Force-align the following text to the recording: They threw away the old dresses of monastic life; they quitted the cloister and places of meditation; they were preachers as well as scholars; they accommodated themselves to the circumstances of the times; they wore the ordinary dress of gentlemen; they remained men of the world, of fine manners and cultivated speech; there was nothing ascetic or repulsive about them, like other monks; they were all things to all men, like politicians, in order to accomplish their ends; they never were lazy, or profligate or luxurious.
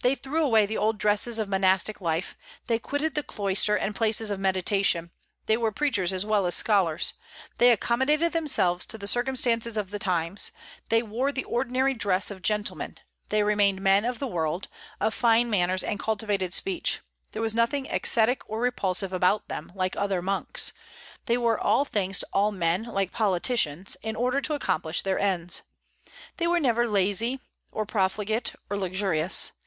They 0.00 0.14
threw 0.14 0.44
away 0.44 0.64
the 0.64 0.78
old 0.78 0.96
dresses 0.96 1.38
of 1.40 1.48
monastic 1.48 2.00
life; 2.00 2.36
they 2.68 2.78
quitted 2.78 3.14
the 3.14 3.22
cloister 3.24 3.76
and 3.76 3.94
places 3.96 4.30
of 4.30 4.38
meditation; 4.40 5.10
they 5.46 5.56
were 5.58 5.72
preachers 5.72 6.10
as 6.12 6.24
well 6.24 6.46
as 6.46 6.54
scholars; 6.54 7.14
they 7.58 7.70
accommodated 7.70 8.32
themselves 8.32 8.86
to 8.86 8.96
the 8.96 9.08
circumstances 9.08 9.76
of 9.76 9.90
the 9.90 9.98
times; 9.98 10.52
they 10.88 11.02
wore 11.02 11.32
the 11.32 11.44
ordinary 11.44 11.92
dress 11.94 12.30
of 12.30 12.42
gentlemen; 12.42 12.96
they 13.28 13.42
remained 13.42 13.82
men 13.82 14.04
of 14.06 14.20
the 14.20 14.28
world, 14.28 14.68
of 15.00 15.12
fine 15.12 15.50
manners 15.50 15.82
and 15.84 15.98
cultivated 15.98 16.54
speech; 16.54 17.00
there 17.32 17.42
was 17.42 17.52
nothing 17.52 17.88
ascetic 17.90 18.48
or 18.48 18.60
repulsive 18.60 19.12
about 19.12 19.48
them, 19.48 19.70
like 19.74 19.96
other 19.96 20.22
monks; 20.22 20.72
they 21.26 21.36
were 21.36 21.58
all 21.60 21.84
things 21.84 22.20
to 22.20 22.26
all 22.32 22.52
men, 22.52 22.84
like 22.84 23.12
politicians, 23.12 23.96
in 24.02 24.14
order 24.16 24.40
to 24.40 24.54
accomplish 24.54 25.02
their 25.02 25.18
ends; 25.18 25.60
they 26.38 26.46
never 26.46 26.82
were 26.84 26.88
lazy, 26.88 27.40
or 27.72 27.84
profligate 27.84 28.54
or 28.70 28.76
luxurious. 28.78 29.52